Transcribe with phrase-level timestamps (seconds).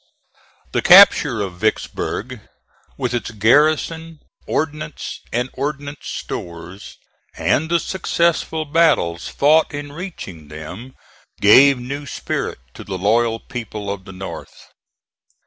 [0.71, 2.39] The capture of Vicksburg,
[2.97, 6.97] with its garrison, ordnance and ordnance stores,
[7.37, 10.95] and the successful battles fought in reaching them,
[11.39, 14.71] gave new spirit to the loyal people of the North.